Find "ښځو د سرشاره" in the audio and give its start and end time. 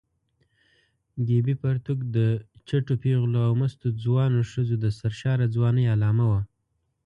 4.51-5.45